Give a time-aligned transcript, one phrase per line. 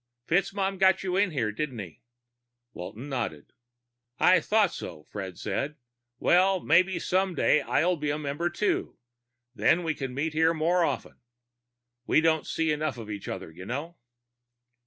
[0.27, 2.01] "FitzMaugham got you in here, didn't he?"
[2.73, 3.53] Walton nodded.
[4.17, 5.75] "I thought so," Fred said.
[6.17, 8.97] "Well, maybe someday soon I'll be a member too.
[9.53, 11.19] Then we can meet here more often.
[12.07, 13.97] We don't see enough of each other, you know."